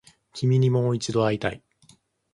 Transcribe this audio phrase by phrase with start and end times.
[0.33, 1.61] 君にもう一度会いたい